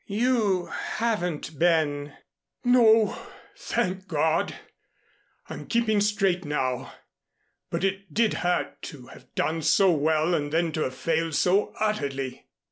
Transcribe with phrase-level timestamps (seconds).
[0.07, 2.13] You haven't been"
[2.63, 3.15] "No,
[3.55, 4.55] thank God,
[5.47, 6.93] I'm keeping straight now,
[7.69, 11.75] but it did hurt to have done so well and then to have failed so
[11.79, 12.47] utterly.